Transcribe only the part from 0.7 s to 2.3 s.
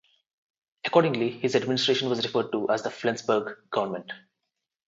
Accordingly, his administration was